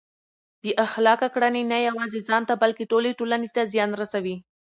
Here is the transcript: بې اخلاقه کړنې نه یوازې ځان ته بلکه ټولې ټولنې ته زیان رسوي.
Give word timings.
بې 0.61 0.71
اخلاقه 0.85 1.27
کړنې 1.35 1.63
نه 1.71 1.77
یوازې 1.87 2.19
ځان 2.27 2.43
ته 2.49 2.53
بلکه 2.63 2.83
ټولې 2.91 3.17
ټولنې 3.19 3.47
ته 3.55 3.61
زیان 3.73 3.91
رسوي. 4.01 4.35